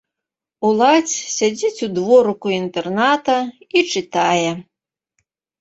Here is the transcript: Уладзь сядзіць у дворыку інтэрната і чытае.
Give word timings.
Уладзь 0.67 1.13
сядзіць 1.37 1.83
у 1.87 1.91
дворыку 1.99 2.47
інтэрната 2.61 3.37
і 3.77 3.85
чытае. 3.91 4.49